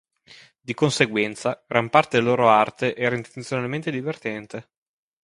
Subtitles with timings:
[0.59, 4.67] Di conseguenza, gran parte della loro arte era intenzionalmente divertente.